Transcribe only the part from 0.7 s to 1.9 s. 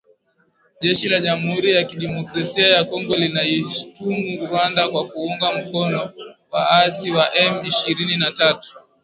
Jeshi la jamuhuri ya